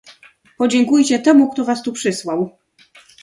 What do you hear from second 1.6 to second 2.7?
was tu przysłał."